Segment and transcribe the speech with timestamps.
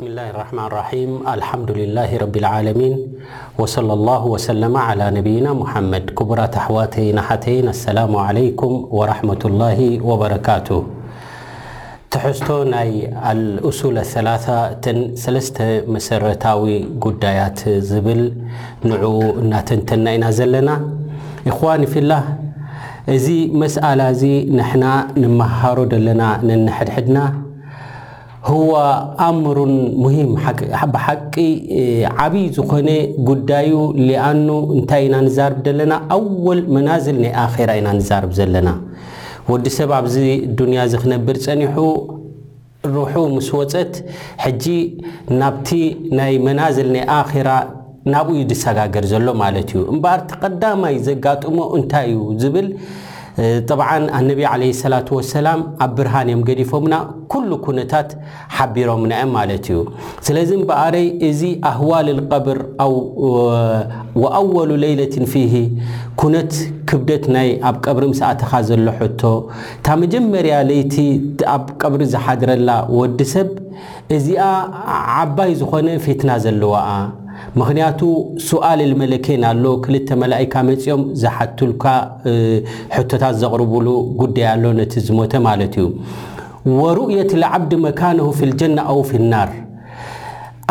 [0.00, 2.92] ብስላ ርሕማን ራም ኣልሓምድልላه ረቢልዓለሚን
[3.62, 9.80] ወصለى ላه ወሰለማ عላ ነብይና ሙሓመድ ክቡራት ኣሕዋተይናሓተይን ኣሰላሙ ዓለይኩም ወረሕመة ላه
[10.10, 10.68] ወበረካቱ
[12.14, 12.88] ተሕዝቶ ናይ
[13.32, 14.28] ኣልأሱል ثላ
[14.74, 15.56] እተን ሰለስተ
[15.96, 16.74] መሰረታዊ
[17.06, 18.22] ጉዳያት ዝብል
[18.90, 20.70] ንዑኡ እናተንተና ኢና ዘለና
[21.52, 22.24] ኢኹዋን ፍላህ
[23.18, 23.28] እዚ
[23.64, 24.24] መስኣላ እዚ
[24.58, 24.86] ንሕና
[25.22, 27.18] ንመሃሮ ደለና ንንሐድሕድና
[28.48, 28.68] ህዋ
[29.26, 29.72] ኣእምሩን
[30.02, 30.28] ሙሂም
[30.94, 31.34] ብሓቂ
[32.24, 32.88] ዓብይ ዝኾነ
[33.28, 33.70] ጉዳዩ
[34.06, 38.68] ሊኣኑ እንታይ ኢና ንዛርብ ዘለና ኣወል መናዝል ናይ ኣኼራ ኢና ንዛርብ ዘለና
[39.50, 40.14] ወዲ ሰብ ኣብዚ
[40.60, 41.76] ዱንያ እዚ ክነብር ፀኒሑ
[42.94, 43.94] ሩሑ ምስ ወፀት
[44.44, 44.64] ሕጂ
[45.40, 45.68] ናብቲ
[46.20, 47.50] ናይ መናዝል ናይ ኣኼራ
[48.12, 52.68] ናብኡዩ ድሰጋገር ዘሎ ማለት እዩ እምበርቲ ቀዳማይ ዘጋጥሞ እንታይ እዩ ዝብል
[53.68, 56.94] ጥብዓን ኣነቢ ዓለ ሰላት ወሰላም ኣብ ብርሃን እዮም ገዲፎምና
[57.32, 58.08] ኩሉ ኩነታት
[58.56, 59.78] ሓቢሮምና እዮም ማለት እዩ
[60.26, 62.60] ስለዚ እምበኣረይ እዚ ኣህዋልልቀብር
[64.24, 65.52] ወኣወሉ ሌይለትን ፊሂ
[66.22, 66.52] ኩነት
[66.90, 69.22] ክብደት ናይ ኣብ ቀብሪ ምስእትኻ ዘሎ ሕቶ
[69.78, 70.96] እታ መጀመርያ ለይቲ
[71.54, 73.50] ኣብ ቀብሪ ዝሓድረላ ወዲ ሰብ
[74.18, 74.44] እዚኣ
[75.22, 76.88] ዓባይ ዝኾነ ፊትና ዘለዋኣ
[77.60, 78.00] ምክንያቱ
[78.48, 81.84] ስኣል ልመለከን ኣሎ ክልተ መላእካ መፂኦም ዝሓቱልካ
[82.96, 83.86] ሕቶታት ዘቕርቡሉ
[84.22, 85.88] ጉዳይ ኣሎ ነቲ ዝሞተ ማለት እዩ
[86.80, 89.52] ወሩእየት ልዓብድ መካነሁ ፍልጀና ኣው ፍናር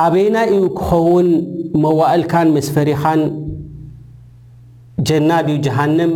[0.05, 1.27] ኣበይና እዩ ክኸውን
[1.83, 3.21] መዋእልካን መስፈሪኻን
[5.09, 6.11] ጀናድዩ ጀሃንም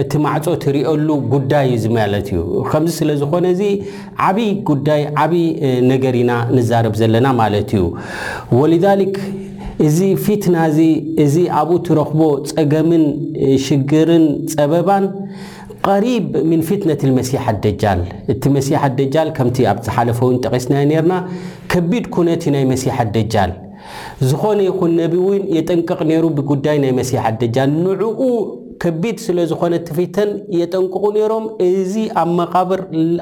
[0.00, 3.62] እቲ ማዕፆት ሪኦሉ ጉዳይ እዩ ማለት እዩ ከምዚ ስለ ዝኾነ እዚ
[4.28, 5.44] ዓብይ ጉዳይ ዓብይ
[5.92, 7.84] ነገር ኢና ንዛረብ ዘለና ማለት እዩ
[8.60, 8.64] ወ
[9.86, 10.78] እዚ ፊትና እዚ
[11.24, 12.20] እዚ ኣብኡ ትረኽቦ
[12.52, 13.02] ፀገምን
[13.66, 15.04] ሽግርን ፀበባን
[15.86, 18.00] ቀሪብ ምን ፍትነት መሲሓ ኣደጃል
[18.32, 21.14] እቲ መሲሓ ደጃል ከምቲ ኣብዝሓለፈውን ጠቂስናዮ ነርና
[21.74, 23.52] ከቢድ ኩነትዩናይ መሲሓ ደጃል
[24.30, 28.02] ዝኾነ ይኹን ነቢእውን የጠንቀቕ ነይሩ ብጉዳይ ናይ መሲሓ ደጃል ንኡ
[28.82, 32.80] ከቢድ ስለ ዝኾነ ትፊተን የጠንቅቑ ነይሮም እዚ ኣብ መቓብር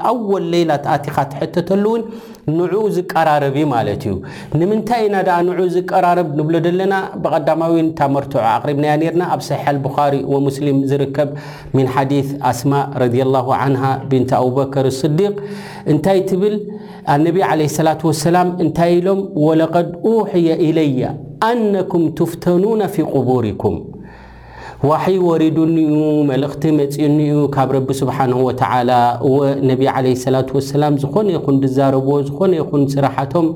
[0.09, 2.01] ኣወል ለላት ኣቲኻ ትሕተተሉ እውን
[2.57, 4.13] ንዕኡ ዝቀራረብ ማለት እዩ
[4.59, 10.79] ንምንታይ ኢና ደኣ ንዑኡ ዝቀራረብ ንብሎ ዘለና ብቐዳማዊን ተመርትዖ ኣቅሪብናያ ነርና ኣብ ሰሒሕ አልብኻሪ ወሙስሊም
[10.91, 11.31] ዝርከብ
[11.77, 12.13] ምን ሓዲ
[12.51, 12.73] ኣስማ
[13.03, 13.75] ረላሁ ዓን
[14.11, 15.35] ብንቲ ኣቡበከር ስዲቅ
[15.93, 16.57] እንታይ ትብል
[17.15, 21.01] ኣነቢ ዓለ ስላት ወሰላም እንታይ ኢሎም ወለቐድ ኡሕያ ኢለየ
[21.51, 23.75] ኣነኩም ትፍተኑና ፊ ቅቡርኩም
[24.89, 25.99] ዋሕይ ወሪዱኒዩ
[26.29, 28.91] መልእኽቲ መፂኡኒኡ ካብ ረቢ ስብሓንሁ ወተዓላ
[29.27, 29.35] እወ
[29.69, 33.47] ነብ ዓለ ሰላት ወሰላም ዝኾነ ይኹን ዝዛረብዎ ዝኾነ ይኹን ስራሓቶም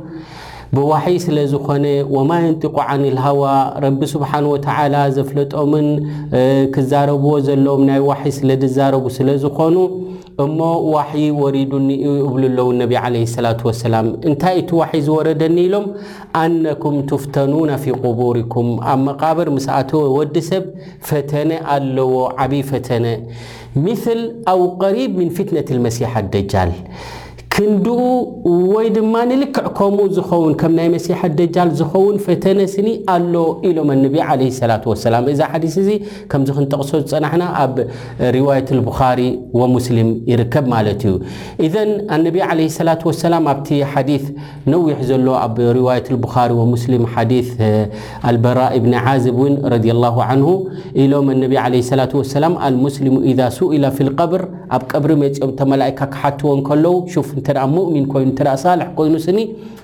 [0.75, 3.41] ብዋሕይ ስለ ዝኾነ ወማ እንጢቆ ዓን ልሃዋ
[3.83, 5.87] ረቢ ስብሓን ወተዓላ ዘፍለጦምን
[6.75, 9.75] ክዛረብዎ ዘለዎም ናይ ዋሕ ስለ ድዛረቡ ስለ ዝኾኑ
[10.43, 10.59] እሞ
[10.93, 11.11] ዋሕ
[11.41, 15.85] ወሪዱኒ ዩ እብሉ ኣለዉ ነቢ ዓለ ሰላት ወሰላም እንታይ እቲ ዋሒ ዝወረደኒ ኢሎም
[16.43, 20.63] ኣነኩም ትፍተኑና ፊ ቅቡርኩም ኣብ መቃብር ምስኣተወ ወዲ ሰብ
[21.09, 22.13] ፈተነ ኣለዎ
[22.45, 23.05] ዓብዪ ፈተነ
[23.87, 24.21] ምስል
[24.53, 26.73] ኣው ቀሪብ ምን ፍትነት ልመሲሓ ኣደጃል
[27.53, 27.97] ክንዲኡ
[28.73, 33.33] ወይ ድማ ንልክዕ ከምኡ ዝኸውን ከም ናይ መሲሓ ኣደጃል ዝኸውን ፈተነ ስኒ ኣሎ
[33.69, 35.89] ኢሎም ኣነቢ ዓለ ስላት ወሰላም እዛ ሓዲስ እዚ
[36.33, 37.75] ከምዚ ክንጠቕሶ ዝፀናሕና ኣብ
[38.37, 39.19] ርዋየት ልብኻሪ
[39.61, 41.15] ወሙስሊም ይርከብ ማለት እዩ
[41.67, 44.11] እዘን ኣነቢ ዓለ ስላት ወሰላም ኣብቲ ሓዲ
[44.75, 47.33] ነዊሕ ዘሎ ኣብ ርዋየት ልብኻሪ ወሙስሊም ሓዲ
[48.31, 50.49] ኣልበራ እብኒ ዓዝብ እውን ረላሁ ዓንሁ
[51.03, 54.41] ኢሎም ኣነቢ ለ ስላት ወሰላም አልሙስሊሙ ኢዛ ሱኢላ ፊ ልቀብር
[54.75, 59.39] ኣብ ቅብሪ መፂኦም ተመላኢካ ክሓትዎ ከለዉ ሹፍ እንተኣ ሙኡሚን ኮይኑ እተ ሳልሕ ኮይኑ ስኒ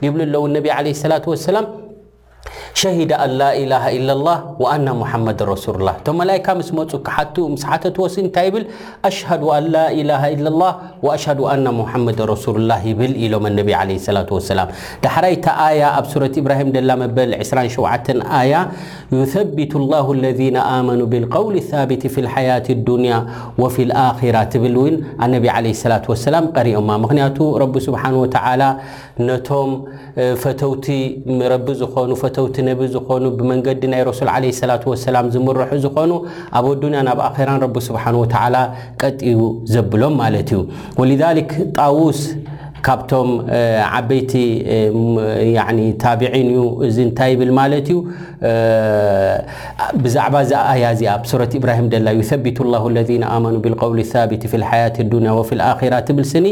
[0.06, 1.66] ልብሉ ኣለዉ ነቢ ዓለህ ስላት ወሰላም
[2.82, 4.88] ሸደ ላله لله ون
[5.28, 6.24] መ رسላ ቶ መ
[6.68, 6.92] ስ መፁ
[8.16, 8.66] ስ እንታይ ብል
[9.30, 10.60] ه لل
[11.06, 11.08] و
[12.40, 13.46] سላ ብል ኢሎም
[15.26, 16.08] ራይ ኣብ
[16.76, 18.10] ብ ላ በል 27
[19.34, 20.60] ثبቱ الله اለذ ኑ
[21.12, 23.14] ብالقول ثبቲ ف لحية اድንያ
[23.62, 23.76] وف
[24.36, 24.38] ራ
[26.34, 27.38] ል ቀሪኦማ ክንያቱ
[27.86, 27.88] ስ
[28.22, 28.26] و
[29.48, 29.52] ቶ
[30.42, 30.86] ፈተቲ
[31.66, 32.12] ቢ ዝኑ
[32.62, 36.12] እ ነብ ዝኾኑ ብመንገዲ ናይ ረሱል ዓለ ሰላ ወሰላም ዝምርሑ ዝኮኑ
[36.58, 38.56] ኣብኡ ኣዱንያ ናብ ኣራን ረቢ ስብሓን ወተዓላ
[39.02, 39.38] ቀጥዩ
[39.74, 40.62] ዘብሎም ማለት እዩ
[41.00, 42.22] ወልልክ ጣዉስ
[42.86, 43.30] ካብቶም
[43.98, 44.34] ዓበይቲ
[46.04, 47.98] ታብዒን እዩ እዚ እንታይ ይብል ማለት እዩ
[50.04, 54.02] ብዛዕባ እዛኣያእዚኣ ኣ ሱረት ኢብራሂም ደላ ዩቢቱ ላ ለ ኣመኑ ብልውል
[54.34, 56.48] ቢቲ ፊ ሓያት አዱንያ ወፊ ልኣራ ትብል ስኒ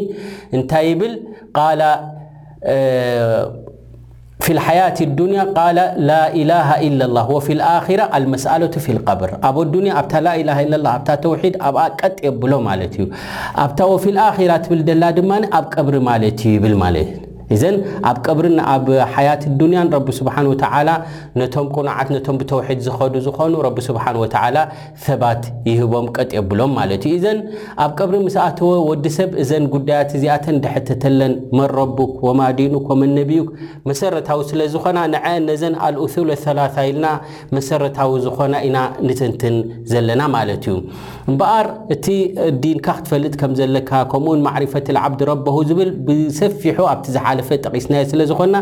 [0.57, 1.13] እንታይ ይብል
[4.45, 5.75] في الحياة الدنيا قل
[6.07, 10.93] لااله إلا الله وفي الآرة المسألة في القبر لد ኣ لله الله
[11.25, 12.51] توحيድ ኣብ قጥ የብሎ
[12.99, 13.07] ዩ
[13.67, 17.75] ኣ وفي الرة ብ ላ ድማ ኣብ قبر ለ ዩ ብ እዘን
[18.09, 20.89] ኣብ ቀብሪን ንኣብ ሓያት ዱንያን ረቢስብሓን ወተዓላ
[21.41, 24.57] ነቶም ቁንዓት ነቶም ብተውሒድ ዝኸዱ ዝኾኑ ረቢ ስብሓን ወተዓላ
[25.07, 27.39] ሰባት ይህቦም ቀጥዮብሎም ማለት እዩ እዘን
[27.85, 33.43] ኣብ ቀብሪ ምስኣትዎ ወዲሰብ እዘን ጉዳያት እዚኣተን ድሕተተለን መረቡክ ወማዲኑክ ወመነቢዩ
[33.91, 37.07] መሰረታዊ ስለዝኮና ንዐአን ነዘን ኣልኡሱለሰላ ኢልና
[37.57, 38.77] መሰረታዊ ዝኾና ኢና
[39.09, 39.55] ንትንትን
[39.91, 40.75] ዘለና ማለት እዩ
[41.29, 42.05] እምበኣር እቲ
[42.63, 48.55] ዲንካ ክትፈልጥ ከም ዘለካ ከምኡውን ማዕሪፈት ዓብዲ ረብሁ ዝብል ብሰፊሑ ኣብቲ ዝሓለፍ ፈጠቂስናስለዝኾና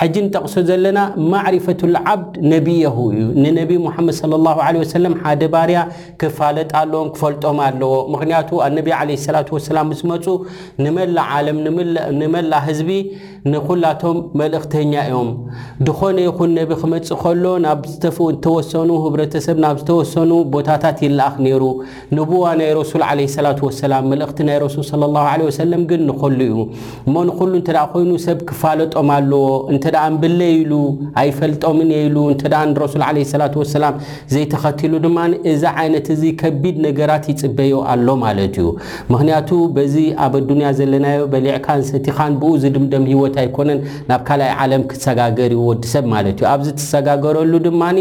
[0.00, 0.98] ሕጂ ንጠቕሶ ዘለና
[1.32, 5.80] ማዕሪፈት ልዓብድ ነቢየሁ እዩ ንነቢ ሙሓመድ ላ ለ ሰለም ሓደ ባርያ
[6.20, 10.26] ክፋለጥ ኣለዎም ክፈልጦም ኣለዎ ምኽንያቱ ኣነቢ ዓለ ስላት ወሰላ ምስ መፁ
[10.84, 11.58] ንመላእ ዓለም
[12.20, 12.90] ንመላእ ህዝቢ
[13.52, 15.30] ንኩላቶም መልእኽተኛ እዮም
[15.86, 21.64] ድኾነ ይኹን ነብ ክመፅእ ኸሎ ናብ ዝተወሰኑ ህብረተሰብ ናብ ዝተወሰኑ ቦታታት ይለኣኽ ነይሩ
[22.16, 26.56] ንቡዋ ናይ ረሱል ዓለ ሰላት ወሰላም መልእኽቲ ናይ ረሱል ላ ለ ሰለም ግን ንኸሉ እዩ
[27.08, 30.72] እሞ ንኩሉ እንተደ ኮይኑ ሰብ ክፋለጦም ኣለዎ እንተደኣ ንብለ ኢሉ
[31.22, 33.94] ኣይፈልጦምን የኢሉ እንተ ንረሱል ዓለ ስላት ወሰላም
[34.34, 35.18] ዘይተኸቲሉ ድማ
[35.52, 38.68] እዛ ዓይነት እዚ ከቢድ ነገራት ይፅበዩ ኣሎ ማለት እዩ
[39.12, 39.94] ምክንያቱ በዚ
[40.26, 43.80] ኣብ ኣዱንያ ዘለናዮ በሊዕካን ሰቲኻን ብኡ ዚ ድምደም ሂወት ኣይኮነን
[44.10, 47.98] ናብ ካልኣይ ዓለም ክሰጋገር ይወዲ ሰብ ማለት እዩ ኣብዚ ትሰጋገረሉ ድማኒ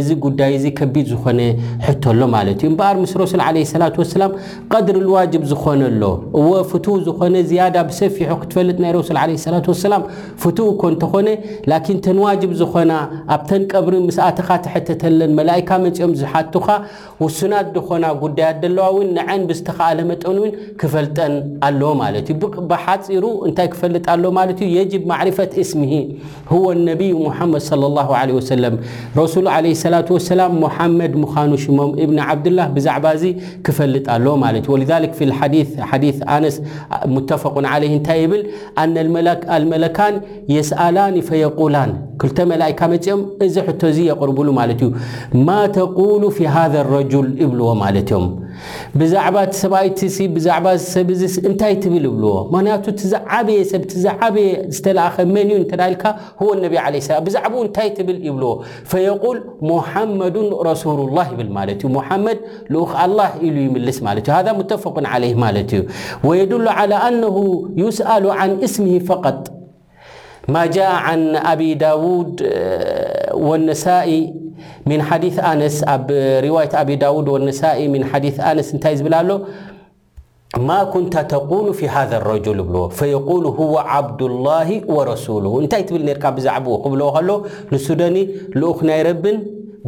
[0.00, 1.40] እዚ ጉዳይ ዚ ከቢድ ዝኾነ
[1.88, 4.34] ሕቶሎ ማለት እዩ እምበኣር ምስ ረሱል ዓለ ስላት ወሰላም
[4.74, 6.02] ቀድሪ ዝዋጅብ ዝኮነሎ
[6.40, 9.18] እወ ፍቱ ዝኮነ ዝያዳ ብሰፊሖ ክትፈልጥ ናይ ረሱል
[10.48, 11.28] ፍ ኮ እንተኾነ
[11.70, 12.92] ላን ተንዋጅብ ዝኾና
[13.34, 16.68] ኣብተን ቀብሪን ምስኣተካ ተሕተተለን መላካ መፂኦም ዝሓቱካ
[17.22, 21.34] ውሱናት ድኾና ጉዳያት ደለዋ ውን ንዐን ብዝተካኣለመጠን እውን ክፈልጠን
[21.68, 22.38] ኣለ ማለት እዩ
[22.72, 25.92] ብሓፂሩ እንታይ ክፈልጥ ኣሎ ማለት ዩ የጅብ ማዕርፈት እስምሂ
[26.52, 27.12] ህወ ነቢይ
[27.52, 28.50] ሙድ
[30.14, 33.22] ረሱ ላ ሙሓመድ ሙዃኑ ሽሞም እብኒ ዓብድላህ ብዛዕባእዚ
[33.66, 34.76] ክፈልጥ ኣሎ ማለ እዩ
[36.02, 36.14] ዲ
[36.56, 36.60] ስ
[37.14, 37.20] ሙ
[39.14, 39.22] ብ
[39.56, 40.14] ኣልመለካን
[40.54, 41.90] የሰኣላኒ ፈየቁላን
[42.22, 44.90] ኩልተ መላኢካ መፂኦም እዚ ሕቶ እዙ የቕርቡሉ ማለት እዩ
[45.48, 48.26] ማ ተقሉ ፊ ሃذ ረጅል ይብልዎ ማለት እዮም
[49.00, 49.88] ብዛዕባ ሰብይ
[50.36, 51.08] ብዛባ ሰብ
[51.48, 56.02] እንታይ ትብል ይብልዎ ምክንያቱ ዘዓበየ ሰብ ዘዓበየ ዝተለኣኸ መን እዩ ንተልካ
[56.62, 56.64] ነ
[57.26, 58.52] ብዛዕ እንታይ ትብል ይብልዎ
[58.90, 59.38] فየقል
[59.72, 60.36] ሙحመድ
[60.70, 62.38] ረሱሉ لላه ይብል ማለት እዩ ሙመድ
[62.82, 62.84] ኡ
[63.26, 63.98] አه ኢሉ ይምልስ
[64.46, 65.82] ዩ ሙተፈق عይ ማለት እዩ
[66.40, 67.36] የድሉ على نه
[67.82, 69.26] ዩስአሉ عን እስም فق
[70.54, 70.62] ማ
[71.50, 72.38] ኣብ ዳድ
[75.08, 76.08] ሓዲث ኣነስ ኣብ
[76.46, 77.46] ሪة ኣብ ዳድ و ዲ
[78.58, 79.30] ነስ እታይ ዝብል ኣሎ
[80.68, 86.24] ማ كንተ ተقول في ሃذ لረል ይብዎ فقل هو ዓبድ الله ورسل እንታይ ትብል ርካ
[86.36, 87.28] ብዛዕ ክብልዎ ከሎ
[87.72, 88.16] ንሱደኒ
[88.60, 89.36] ልኡክ ናይረብን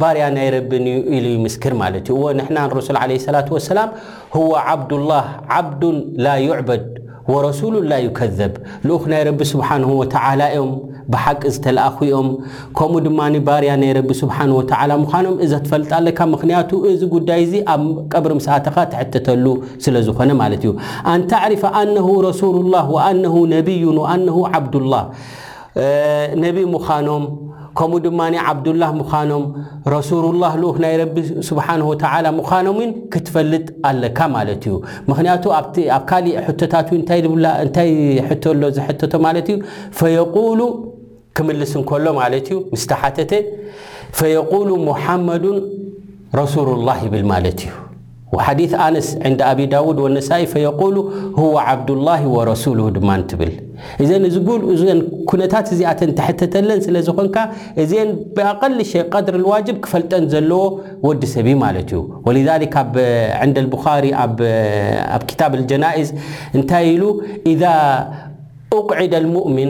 [0.01, 0.83] ባርያ ናይረብን
[1.15, 2.21] ኢሉ ይምስክር ማለ ዩ
[2.55, 3.05] ና رሱ ع
[3.45, 3.79] ة وላ
[4.47, 5.23] و ዓድ له
[5.57, 5.81] ዓب
[6.25, 6.69] ላ يድ
[7.33, 8.53] ወረሱሉላ ይከዘብ
[8.87, 10.69] ልኡኽ ናይ ረቢ ስብሓንሁ ወተዓላ ዮም
[11.13, 12.27] ብሓቂ ዝተለኣኽኦም
[12.77, 17.83] ከምኡ ድማኒ ባርያ ናይ ረቢ ስብሓን ወተዓላ ምዃኖም እዚ ትፈልጣለካብ ምኽንያቱ እዚ ጉዳይ እዙ ኣብ
[18.13, 19.45] ቀብሪ ምሰእትኻ ትሕተተሉ
[19.85, 20.73] ስለ ዝኾነ ማለት እዩ
[21.15, 25.03] ኣንታዕሪፍ ኣነሁ ረሱሉላህ ወኣነሁ ነቢዩን ኣነሁ ዓብድላህ
[26.45, 27.23] ነቢይ ምዃኖም
[27.79, 29.43] ከምኡ ድማ ዓብድላህ ምዃኖም
[29.93, 31.15] ረሱሉላህ ልኡ ናይ ረቢ
[31.49, 32.03] ስብሓን ወተ
[32.37, 32.77] ምዃኖም
[33.13, 34.75] ክትፈልጥ ኣለካ ማለት እዩ
[35.09, 35.67] ምክንያቱ ኣብ
[36.11, 37.21] ካሊእ ሕቶታት እታይ
[38.61, 39.57] ሎ ዘተቶ ማለት እዩ
[39.99, 40.61] ፈየሉ
[41.39, 43.33] ክምልስ እንከሎ ማለት እዩ ምስተሓተተ
[44.19, 45.59] ፈየሉ ሙሓመዱን
[46.41, 50.95] ረሱሉ ላ ይብል ማለት እዩ ሓዲ ኣነስ ንዲ ኣብ ዳውድ ወነሳኢ ፈየሉ
[51.67, 53.53] ዓብድላ ወረሱሉ ድማትብል
[54.03, 57.37] እዘን እዚጉል እዚን ኩነታት እዚኣተን ተሐተተለን ስለ ዝኮንካ
[57.83, 60.61] እዚን ብኣቀል ሸ ቀድሪ ዋጅብ ክፈልጠን ዘለዎ
[61.07, 62.95] ወዲ ሰብ ማለት እዩ ወልሊክ ኣብ
[63.45, 64.35] ዕንድ ቡኻሪ ኣብ
[65.29, 66.09] ክታብ ልጀናይዝ
[66.57, 67.03] እንታይ ኢሉ
[67.53, 67.63] ኢዛ
[68.79, 69.69] ኡቅዒዳ ልሙእምን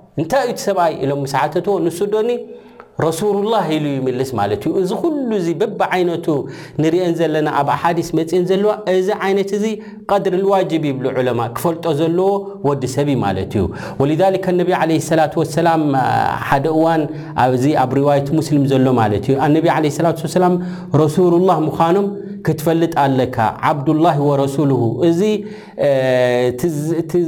[0.21, 2.29] እንታይ እዩቲ ሰብኣይ ኢሎም ሰዓተትዎ ንሱዶኒ
[3.05, 6.25] ረሱሉላህ ኢሉ ይምልስ ማለት እዩ እዚ ኩሉ ዚ በብዓይነቱ
[6.83, 9.65] ንሪአን ዘለና ኣብ ኣሓዲስ መፅአን ዘለዋ እዚ ዓይነት እዚ
[10.11, 12.27] ቀድሪ ንዋጅብ ይብሉ ዑሎማ ክፈልጦ ዘለዎ
[12.69, 13.65] ወዲ ሰብ ማለት እዩ
[14.01, 14.13] ወል
[14.59, 15.69] ነቢ ለ ላ ሰላ
[16.49, 17.03] ሓደ እዋን
[17.63, 20.07] ዚ ኣብ ሪዋየት ሙስሊም ዘሎ ማለት እዩ ነቢ ለ ስላ
[20.37, 20.55] ሰላም
[21.03, 22.09] ረሱሉላህ ምዃኖም
[22.45, 23.37] ክትፈልጥ ኣለካ
[23.69, 25.19] ዓብድላሂ ወረሱሉሁ እዚ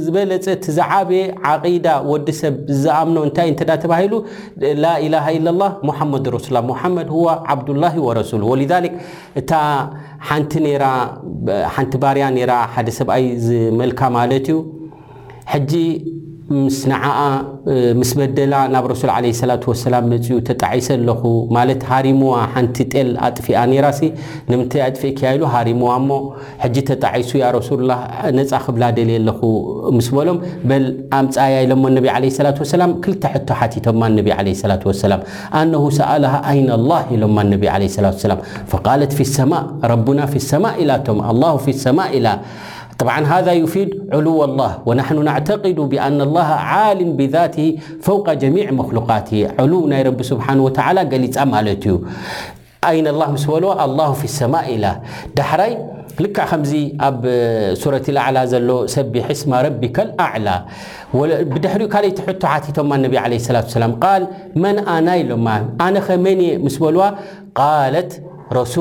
[0.04, 2.54] ዝበለፀ ቲ ዘዓብየ ዓቂዳ ወዲ ሰብ
[2.84, 4.14] ዝኣምኖ እንታይ እንተዳ ተባሂሉ
[4.84, 5.48] ላኢላሃ ኢላ
[6.12, 6.56] መድ ረስሉ
[6.96, 7.08] መድ
[7.52, 8.94] ዓብድلላه ወረሱል ወሊሊክ
[9.40, 9.50] እታ
[10.28, 10.52] ሓንቲ
[11.74, 14.58] ሓንቲ ባርያ ራ ሓደ ሰብኣይ ዝመልካ ማለት እዩ
[16.52, 17.18] ምስ ንዓኣ
[17.98, 21.22] ምስ በደላ ናብ ረሱል ለ ስላት ወሰላም መፅኡ ተጣዐሰ ኣለኹ
[21.56, 24.00] ማለት ሃሪምዋ ሓንቲ ጤል ኣጥፊኣ ኔራሲ
[24.50, 26.18] ንምንታይ ኣጥፍ ከያኢሉ ሃሪምዋ ሞ
[26.64, 27.92] ሕጂ ተጣዐሱ ያ ረሱልላ
[28.38, 29.40] ነፃ ክብላ ደልየ ኣለኹ
[29.96, 30.40] ምስ በሎም
[30.72, 30.84] በል
[31.20, 35.22] ኣምፃያ ኢሎሞ እነቢ ዓለ ስላት ወሰላም ክልተ ሕቶ ሓቲቶማ እነቢ ለ ስላት ወሰላም
[35.62, 37.64] ኣነሁ ሰኣልሃ ኣይነ ኣላህ ኢሎማ እነቢ
[37.96, 38.42] ለላት ሰላም
[38.74, 39.54] ፈቃለት ፊ ሰማ
[39.94, 42.28] ረቡና ፊ ሰማ ኢላ ቶም ኣላሁ ፊ ሰማ ኢላ
[42.98, 47.56] ط هذا يفيድ علو الله وናحن نعتقد بأن الله علم بذات
[48.02, 50.68] فوق جميع مخلقت علو ናይ رب سه و
[51.12, 51.96] ገሊፃ ማለት እዩ
[52.96, 54.78] ይ الل مس በ الله في السማاء ኢ
[55.38, 55.72] ዳحራይ
[56.22, 56.72] ል ከዚ
[57.08, 57.22] ኣብ
[57.94, 60.54] ረة الأعل ዘሎ ሰቢسم ረبካ الأعلى
[61.54, 62.06] بድሪ ካይ
[62.76, 62.90] ቶማ
[63.24, 63.26] ع
[64.08, 64.14] ة
[64.62, 65.30] መን ኣና ሎ
[65.96, 66.26] ነኸመ
[66.74, 67.00] س በልዋ
[68.10, 68.10] ት
[68.72, 68.76] ሱ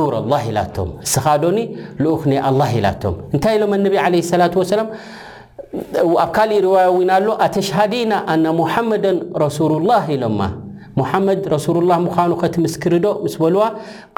[0.50, 1.60] ኢላቶም እስኻዶኒ
[2.04, 4.10] ልኡክ ኣ ኢላቶም እንታይ ኢሎም ኣነ ለ
[4.42, 4.88] ላ ሰላም
[6.24, 9.06] ኣብ ካሊእ ርዋያእውና ኣሎ ኣተሽሃዲና ኣና ሙሓመደ
[9.46, 10.42] ረሱሉላህ ኢሎማ
[11.00, 13.62] ሙመድ ረሱሉላ ምዃኑ ኸቲ ምስክርዶ ምስ በልዋ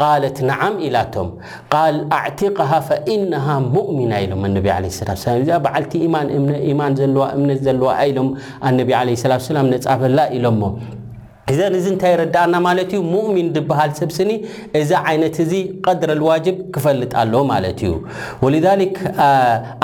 [0.04, 1.28] ቃለት ነዓም ኢላቶም
[1.74, 3.46] ቃል ኣዕትقሃ ፈኢነሃ
[3.78, 6.28] ሙእሚና ኢሎም ነቢ ላት እዚ በዓልቲ ማን
[7.38, 8.30] እምነት ዘለዋኢሎም
[8.82, 10.62] ነ ላም ነፃፈላ ኢሎሞ
[11.56, 14.32] እዘን እዚ እንታይ ረዳኣና ማለት እዩ ሙእሚን ዝበሃል ሰብስኒ
[14.80, 15.52] እዛ ዓይነት እዚ
[15.86, 17.92] ቀድረ ልዋጅብ ክፈልጥ ኣለ ማለት እዩ
[18.44, 18.98] ወልዛሊክ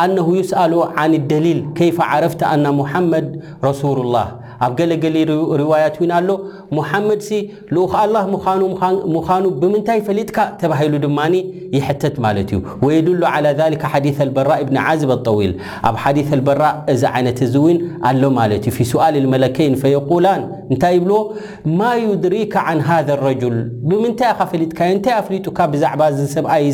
[0.03, 0.73] ኣነሁዩስኣል
[1.03, 3.29] ዓን ደሊል ከይፈ ዓረፍቲ ኣና ሙሓመድ
[3.67, 4.27] ረሱሉ ላህ
[4.65, 5.15] ኣብ ገለገሊ
[5.61, 6.29] رዋيት ኣሎ
[7.09, 7.21] መድ
[7.75, 11.19] ኑ ብምንታይ ፈጥካ ተሂሉ ድማ
[12.01, 13.09] ት እዩ ድ
[13.61, 13.65] ذ
[14.05, 14.39] ዲث በ
[15.09, 15.51] ብ الطዊል
[15.89, 16.51] ኣብ ዲث በ
[16.93, 17.01] እዚ
[18.91, 21.11] سؤል መን ታይ ብ
[21.79, 21.89] ማ
[22.25, 22.35] ድሪ
[22.67, 22.77] عن
[23.07, 23.57] ذ لرል
[23.89, 25.87] ብምንታይ ፈጥታይ ኣፍጡካ ዛ
[26.35, 26.65] ሰብኣይ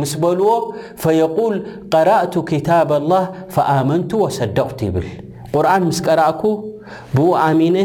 [0.00, 0.50] ምስ በልዎ
[2.08, 2.34] ረأቱ
[2.68, 3.22] ታب الله
[3.54, 5.06] فመቱ صደ ይብል
[7.16, 7.78] ብኡ ኣሚነ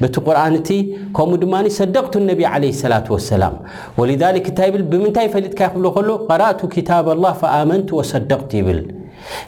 [0.00, 0.68] በቲ قርንቲ
[1.16, 2.54] ከምኡ ድማ صደቅቱ ነቢ ع
[2.92, 3.54] ላة وሰላም
[4.00, 4.22] ወذ
[4.58, 8.80] ታይ ብል ብምንታይ ፈሊጥካ ይክብ ከሎ قረأቱ ታብ لላه فኣመንቲ وصደቅቱ ይብል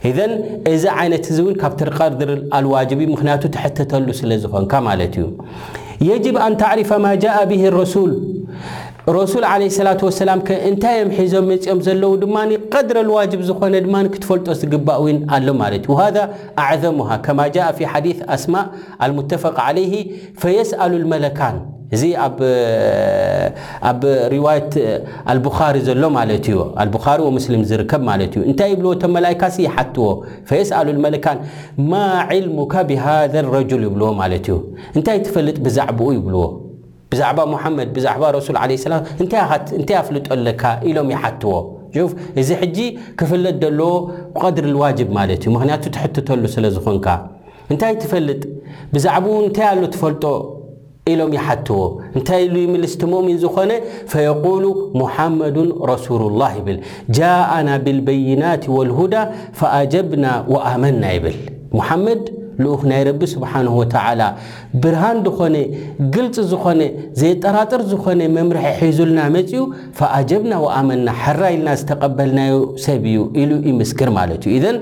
[0.09, 0.33] እዘን
[0.73, 2.21] እዚ ዓይነት ውን ካብ ትርቀርድ
[2.59, 5.26] ኣልዋጅ ምክንያቱ ትሕተተሉ ስለ ዝኮንካ ማለት እዩ
[6.09, 8.12] የጅ ኣን ታሪፍ ማ ጃء ብ ረሱል
[9.16, 10.40] ረሱል ለ ላ ሰላም
[10.71, 12.37] እንታይ ዮም ሒዞም መፅኦም ዘለዉ ድማ
[12.75, 16.16] ቀድረ ዋጅብ ዝኮነ ድማ ክትፈልጦ ስግባእ እውን ኣሎ ማለት ዩ ሃذ
[16.64, 18.54] ኣዕዘሙሃ ከማ ጃ ሓዲ ኣስማ
[19.11, 19.45] ልሙተፈ
[19.76, 19.87] ለይ
[20.42, 21.57] ፈየስኣሉ መለካን
[21.97, 22.02] እዚ
[23.88, 24.02] ኣብ
[24.47, 24.73] ዋት
[25.76, 30.07] ሪ ዘሎ ማለ ዩ ሪ ወሙስሊም ዝርከብ ማለት እዩ እንታይ ይብዎ ቶ መላካሲ ይሓትዎ
[30.50, 31.38] ፈየስኣሉ መለካን
[31.92, 31.99] ማ
[32.47, 33.07] ልሙካ ብሃ
[33.59, 34.59] ረጅል ይብልዎ ማለት እዩ
[34.99, 36.45] እንታይ ትፈልጥ ብዛዕብኡ ይብልዎ
[37.12, 41.52] ብዛዕባ ሙሓመድ ብዛዕባ ረሱል ለ ላ ትእንታይ ኣፍልጦ ኣለካ ኢሎም ይሓትዎ
[42.11, 42.79] ፍ እዚ ሕጂ
[43.21, 43.88] ክፍለጥ ደለዎ
[44.40, 47.07] ቀድሪ ዋጅብ ማለት እዩ ምክንያቱ ትሕትተሉ ስለ ዝኾንካ
[47.73, 48.40] እንታይ ትፈልጥ
[48.95, 50.25] ብዛዕባ እንታይ ኣሉ ትፈልጦ
[51.11, 51.81] ኢሎም ይሓትዎ
[52.17, 53.71] እንታይ ሉ ይምልስቲ ሞምን ዝኾነ
[54.11, 54.64] ፈየقሉ
[55.02, 55.57] ሙሓመዱ
[55.93, 56.79] ረሱሉ لላه ይብል
[57.19, 59.14] ጃእና ብልበይናት ወልሁዳ
[59.61, 62.26] ፈኣጀብና وኣመና ይብልድ
[62.64, 64.23] ልኡኽ ናይ ረቢ ስብሓንሁ ወተዓላ
[64.83, 65.57] ብርሃን ድኾነ
[66.14, 66.81] ግልፂ ዝኾነ
[67.21, 69.62] ዘይጠራጥር ዝኾነ መምርሒ ሒዙልና መፂኡ
[69.99, 72.55] ፈኣጀብና ወኣመንና ሓራ ይኢልና ዝተቐበልናዮ
[72.87, 74.79] ሰብ እዩ ኢሉ ይምስክር ማለት እዩ እዘን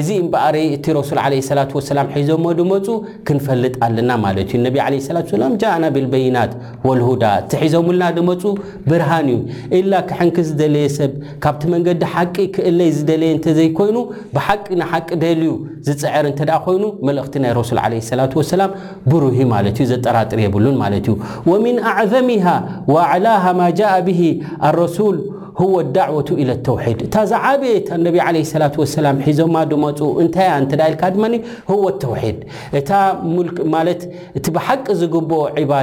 [0.00, 2.86] እዚ እምበኣሪ እቲ ረሱል ዓለ ስላት ወሰላም ሒዞምዎ ድመፁ
[3.30, 6.52] ክንፈልጥ ኣለና ማለት እዩ ነቢ ለ ስላትሰላም ጃእና ብልበይናት
[6.88, 8.42] ወልሁዳ እቲ ሒዞምልና ድመፁ
[8.90, 9.40] ብርሃን እዩ
[9.80, 11.12] ኢላ ክሕንኪ ዝደለየ ሰብ
[11.44, 13.98] ካብቲ መንገዲ ሓቂ ክእለይ ዝደለየ እንተዘይኮይኑ
[14.36, 15.50] ብሓቂ ንሓቂ ደልዩ
[15.86, 16.94] ዝፅዕር እንተደኣ ኮይኑእ
[17.42, 18.70] ናይ رس عله للة وسላም
[19.10, 19.36] ብሩህ
[19.66, 21.14] ለት ዘጠራጥር የብሉን ለት እዩ
[21.50, 22.54] ومن أعظمها
[22.92, 24.20] وأعلها ما جاء به
[24.68, 25.16] الرሱول
[25.96, 26.04] ዳ
[26.42, 28.30] ኢ ተውድ እታ ዝዓበት ላ
[29.04, 30.52] ላ ሒዞማ ዝመፁ እንታያ
[30.92, 31.24] ልካ ድማ
[32.02, 32.40] ተውድ
[33.66, 33.74] እማ
[34.38, 35.30] እቲ ብሓቂ ዝግብ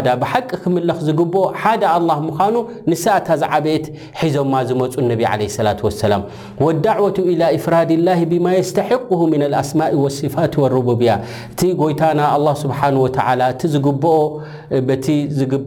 [0.08, 2.56] ዳ ብሓቂ ክምልኽ ዝግብ ሓደ ኣ ምዃኑ
[2.90, 3.86] ን እታ ዝዓበት
[4.22, 6.26] ሒዞማ ዝመፁ ላላ
[6.88, 9.08] ዳወቱ ላ ፍራድ ላ ብማ ስተሕق
[9.42, 9.82] ን ኣስማ
[10.36, 11.12] ፋት ረቡብያ
[11.54, 12.22] እቲ ጎይታና
[12.64, 12.80] ስብሓ
[13.54, 14.06] እቲ ዝግኦ
[15.06, 15.08] ቲ
[15.40, 15.64] ዝግእ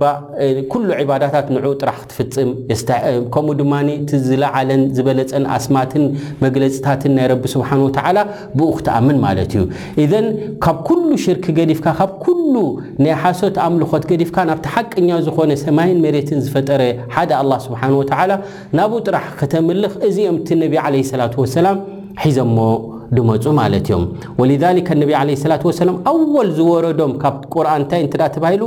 [1.08, 6.04] ባዳታት ን ጥራ ክትፍፅምማ እቲ ዝለዓለን ዝበለፀን ኣስማትን
[6.44, 8.18] መግለፅታትን ናይ ረቢ ስብሓን ወተዓላ
[8.58, 9.62] ብኡ ክተኣምን ማለት እዩ
[10.04, 10.26] እዘን
[10.66, 12.54] ካብ ኩሉ ሽርክ ገዲፍካ ካብ ኩሉ
[13.04, 16.82] ናይ ሓሶት ኣምልኾት ገዲፍካ ናብቲ ሓቅኛ ዝኾነ ሰማይን መሬትን ዝፈጠረ
[17.16, 18.32] ሓደ ኣላ ስብሓን ወተላ
[18.80, 21.78] ናብኡ ጥራሕ ከተምልኽ እዚኦምቲ ነቢ ለ ስላ ወሰላም
[22.22, 22.56] ሒዘሞ
[23.16, 24.04] ድመፁ ማለት እዮም
[24.40, 28.62] ወልከ ነቢ ለ ስላ ወሰላም ኣወል ዝወረዶም ካብ ቁርንንታይ እንትዳ ተባሂሉ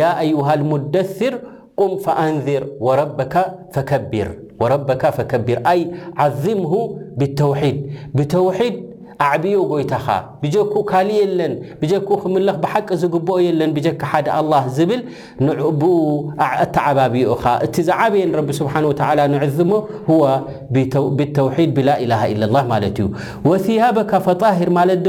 [0.00, 1.34] ያ አዩሃ ልሙደር
[1.82, 3.34] ቁም ፈኣንዚር ወረበካ
[3.74, 4.28] ፈከቢር
[4.62, 5.58] وረካ فكቢር
[6.22, 6.72] عظምه
[7.18, 7.80] لوድ
[8.16, 8.74] ብተوድ
[9.24, 10.06] ኣعብዮ ጎይታኻ
[10.42, 10.54] ብጀ
[10.90, 13.70] ካልእ የለን ብጀኩ ክምለኽ ብሓቂ ዝግኦ የለን
[14.02, 15.00] ካ ደ لله ዝብል
[16.76, 18.24] ተባብيኻ እቲ ዝብየ
[18.58, 19.70] ስه و ዝሞ
[21.34, 21.36] ድ
[21.76, 22.98] ብله لله እዩ
[23.48, 24.36] وثያبካ فር
[25.04, 25.06] ድ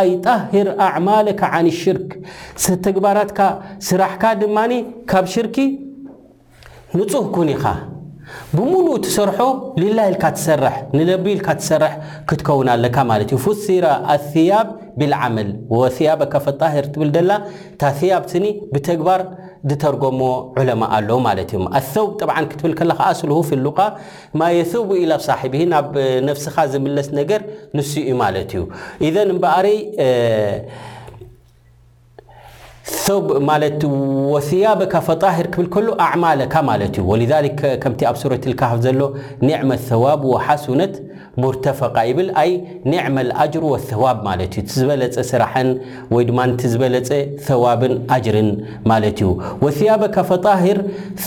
[0.00, 2.10] ኣይ ጣهር ኣلካ عን ሽርክ
[2.86, 3.30] ተግባራት
[3.88, 4.44] ስራሕካ ድ
[5.12, 5.46] ካብ ሽር
[6.98, 7.26] ንፁህ
[7.64, 7.64] ኻ
[8.56, 9.38] ብሙኑ ትሰርሖ
[9.82, 11.92] ልላይ ኢልካ ትሰርሕ ንለብ ኢልካ ትሰርሕ
[12.28, 14.68] ክትከውን ኣለካ ማለት እዩ ፍሲራ ኣያብ
[15.00, 17.30] ብልዓመል ወያበካ ፈጣሂር ትብል ደላ
[17.74, 19.20] እታ ያብ ስኒ ብተግባር
[19.70, 20.20] ዝተርጎሞ
[20.60, 23.78] ዕለማ ኣለዉ ማለት እዮም ኣሰውብ ጠብዓ ክትብል ከላካ ኣስሉሁ ፍሉቃ
[24.40, 25.88] ማየ ሰውብ ኢላ ብ ሳሒብሂ ናብ
[26.28, 27.42] ነፍስኻ ዝምለስ ነገር
[27.78, 28.64] ንሱ እዩ ማለት እዩ
[29.16, 29.68] ዘን እምበሪ
[32.90, 38.98] وثያبካ ፈጣهር ክብል ሎ ኣعማلካ ማለት ዩ ولذك ከምቲ ኣብ ሱረة لካሃፍ ዘሎ
[39.48, 40.92] نዕم ثوብ وሓسነት
[41.42, 42.50] ሙርተፈቃ ብል ይ
[42.92, 45.68] ኒዕመል ኣጅር ወዋብ ማት እዩ ዝበለፀ ስራሕን
[46.14, 46.40] ወይድማ
[46.72, 47.08] ዝበለፀ
[47.64, 48.50] ዋብን ጅርን
[48.90, 49.28] ማለት እዩ
[49.64, 50.78] ወያበ ካ ፈጣሂር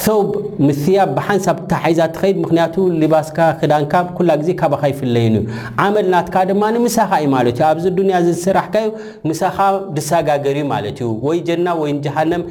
[0.04, 0.30] ሰውብ
[0.68, 5.40] ምስያብ ብሓንሳብ ታሓዛ ትኸድ ምክንያቱ ሊባስካ ክዳንካ ኩላ ግዜ ካካ ይፍለይ እዩ
[5.86, 8.88] ዓመል ናትካ ድማምሳኻ እዩ ማለት ዩ ኣብዚ ድያ ዝስራሕካዩ
[9.32, 9.58] ምሳኻ
[9.98, 12.44] ድሳጋገር ማለት ዩ ወይ ጀና ወይ ጃሃም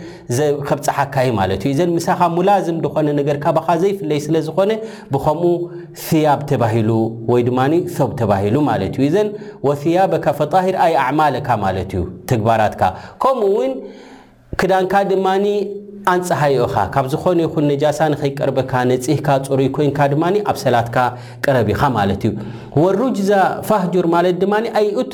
[0.69, 4.73] ከብፀሓካይ ማት እዩ ዘን ምሳኻ ሙላዝም ድኮነ ካካ ዘይፍለይ ስለዝኮነ
[5.15, 5.55] ብከምኡ
[6.25, 6.91] ያብ ተባሂሉ
[7.47, 7.51] ድ
[7.97, 9.19] ሰብ ተባሂሉ ማለት እ ዘ
[9.67, 12.83] ወያበካ ፈጣሂር ይ አዕማልካ ማለት እዩ ተግባራትካ
[13.23, 13.73] ከምኡ ውን
[14.61, 15.27] ክዳንካ ድማ
[16.19, 17.65] ንፀሃይኻ ካብዝኾነ ይን
[18.31, 18.73] ይቀርበካ
[19.27, 19.69] ካፀሩይ
[20.51, 23.31] ኣብ ሰላቀረቢወጅዛ
[24.07, 24.27] ር ማድ
[24.81, 25.13] ኣኡት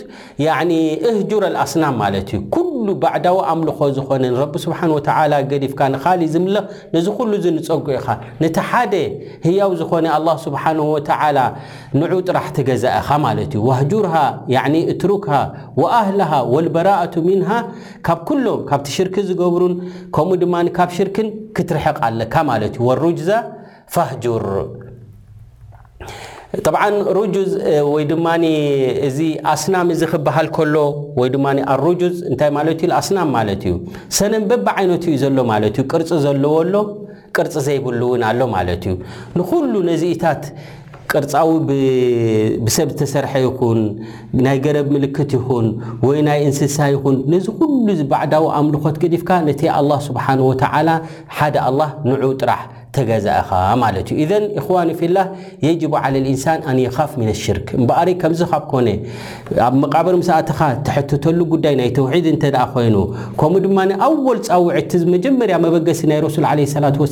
[1.11, 4.25] እህር ኣስናም ማ እዩሉ ባዕዳዊ ኣምልኾ ዝነ
[5.65, 5.81] ዲፍካ
[6.23, 6.55] ሊ ኽ
[6.95, 7.19] ነዚ ሉ
[7.57, 7.87] ንፀጉ
[8.43, 8.95] ቲደ
[9.61, 10.07] ያው ዝኾነ
[10.45, 10.63] ስብሓ
[12.01, 13.09] ን ጥራሕቲገዛኢኻ
[13.95, 14.07] ዩር
[15.03, 15.25] ትሩክ
[16.01, 16.89] ኣህል በራ
[17.41, 17.43] ን
[18.09, 19.63] ካብ ሎምካቲሽር ዝገብሩ
[20.91, 23.31] ብ ሽርክን ክትርሐቅ ኣለካ ማለት እዩ ወሩጅዛ
[23.95, 24.45] ፋህጁር
[26.67, 27.51] ጠብዓን ሩጁዝ
[27.93, 28.27] ወይ ድማ
[29.09, 29.19] እዚ
[29.53, 30.75] ኣስናም እዚ ክበሃል ከሎ
[31.21, 33.75] ወይ ድማ ኣሩጁዝ እንታይ ማለት ኣስናም ማለት እዩ
[34.19, 36.77] ሰነንበብ ዓይነት እዩ ዘሎ ማለት እዩ ቅርፂ ዘለዎ ሎ
[37.37, 38.95] ቅርፂ ዘይብሉእውን ኣሎ ማለት እዩ
[39.41, 40.43] ንኩሉ ነዚኢታት
[41.13, 41.51] ቅርፃዊ
[42.65, 43.81] ብሰብ ዝተሰርሐ ይኩን
[44.45, 45.67] ናይ ገረብ ምልክት ይኹን
[46.09, 50.89] ወይ ናይ እንስሳ ይኹን ነዚ ኩሉ ዝበዕዳዊ ኣምልኾት ገዲፍካ ነቲ ኣላ ስብሓን ወተዓላ
[51.39, 52.63] ሓደ ኣልላህ ንዑ ጥራሕ
[52.93, 53.09] ን ፍ ር
[57.91, 58.09] በሪ
[59.67, 62.41] ኣብ በርት ሉ ጉ ናይ ድ ይ
[63.41, 64.39] ከኡ ድማ ኣወል
[65.15, 66.01] ዒጀመር በገሲ
[66.37, 67.03] ቶ ኣብ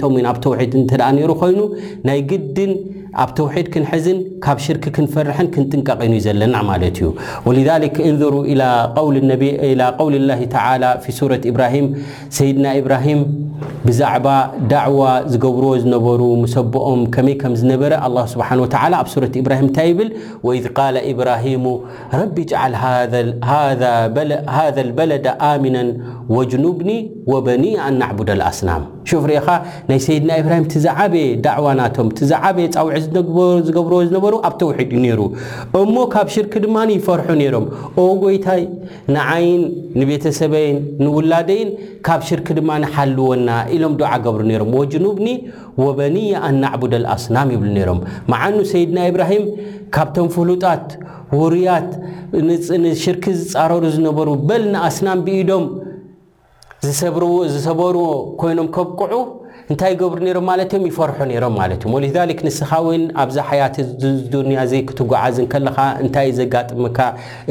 [0.00, 1.60] ድ ይኑ
[2.08, 2.72] ናይ ግድን
[3.22, 5.88] ኣብ ተውድ ክዝን ካብ ርክ ክፈርሐን ክንጥንቀ
[6.26, 6.56] ዘለና
[15.32, 16.22] ዝገብርዎ ዝነበሩ
[16.56, 18.60] ሰብኦም ከመይ ከም ዝነበረ لله ስ و ኣብ
[19.22, 20.08] ረة إብራሂም እታይ ብል
[20.46, 21.64] وإذ قل إብራهሙ
[22.20, 22.72] ረቢ جعل
[24.56, 25.76] ሃذ الበለዳ ኣሚና
[26.36, 26.88] وጅኑብኒ
[27.32, 27.64] وበኒ
[28.00, 29.46] ናቡዳ لኣስናም ሽፍርኻ
[29.88, 31.14] ናይ ሰይድና ኢብራሂም ቲ ዛዓበ
[31.46, 32.98] ዳዕዋናቶም ቲ ዛዓበየ ፃውዒ
[33.66, 35.20] ዝገብርዎ ዝነበሩ ኣብ ተውሒድ ነይሩ
[35.82, 37.66] እሞ ካብ ሽርኪ ድማ ይፈርሑ ነይሮም
[38.02, 38.62] ኦ ጎይታይ
[39.16, 39.62] ንዓይን
[40.00, 41.70] ንቤተሰበይን ንውላደይን
[42.08, 45.28] ካብ ሽርኪ ድማ ሓልወና ኢሎም ዶዓገብሩ ነይሮም ወጅኑብኒ
[45.84, 46.16] ወበኒ
[46.48, 48.00] ኣናዕቡደልኣስናም ይብሉ ነይሮም
[48.32, 49.44] መዓኑ ሰይድና ኢብራሂም
[49.96, 50.88] ካብቶም ፍሉጣት
[51.40, 51.88] ውሩያት
[52.84, 55.64] ንሽርኪ ዝፃረሩ ዝነበሩ በል ንኣስናም ብኢዶም
[56.86, 58.02] ዝሰብርዎ ዝሰበርዎ
[58.40, 59.12] ኮይኖም ከብቅዑ
[59.72, 63.74] እንታይ ገብሩ ነይሮም ማለት እዮም ይፈርሑ ነይሮም ማለት እዮ ወሊዛሊክ ንስኻ ውን ኣብዛ ሓያት
[64.32, 66.98] ዱንያ ይ ክትጓዓዝን ከለካ እንታይ ዘጋጥምካ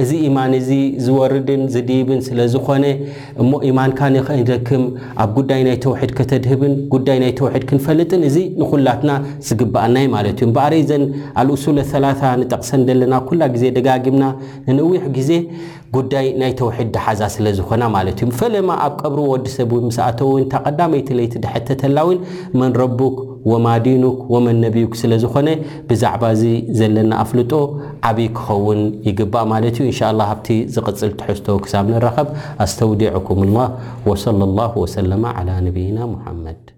[0.02, 0.70] እዚ ኢማን እዚ
[1.06, 2.84] ዝወርድን ዝዲብን ስለ ዝኾነ
[3.44, 4.86] እሞ ኢማንካ ንኽአን ደክም
[5.26, 9.12] ኣብ ጉዳይ ናይ ተውሒድ ከተድህብን ጉዳይ ናይ ተውሒድ ክንፈልጥን እዚ ንኩላትና
[9.50, 11.06] ዝግብኣናይ ማለት እዩ በዕረ ዘን
[11.44, 12.06] ኣልእሱለ ሰላ
[12.44, 14.26] ንጠቕሰን ዘለና ኩላ ግዜ ደጋጊምና
[14.70, 15.32] ንነዊሕ ግዜ
[15.95, 21.34] ጉዳይ ናይ ተውሒድ ድሓዛ ስለ ዝኮና ማለት እዩ ፈለማ ኣብ ቀብሪ ወዲሰብ ምስኣተውን ተቐዳመይቲ ለይቲ
[21.45, 22.19] ድሐተተላዊን
[22.60, 23.15] መን ረቡክ
[23.52, 25.50] ወማዲኑክ ወመን ነቢዩክ ስለ ዝኮነ
[25.89, 26.43] ብዛዕባ እዚ
[26.80, 27.52] ዘለና ኣፍልጦ
[28.12, 32.30] ዓብይ ክኸውን ይግባእ ማለት እዩ እንሻ ላ ኣብቲ ዝቕፅል ትሕዝቶ ክሳብ ንራኸብ
[32.65, 33.58] ኣስተውዲዕኩምላ
[34.10, 35.26] ወለ ላ ወሰለማ
[35.67, 36.76] ነብይና ሙሓመድ